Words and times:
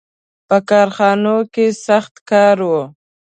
•په 0.47 0.57
کارخانو 0.69 1.35
کې 1.53 1.65
سخت 1.85 2.13
کار 2.29 2.57
و. 2.69 2.71